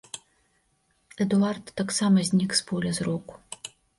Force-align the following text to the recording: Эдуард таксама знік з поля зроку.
Эдуард 1.25 1.65
таксама 1.83 2.25
знік 2.31 2.51
з 2.63 2.67
поля 2.73 2.91
зроку. 3.01 3.33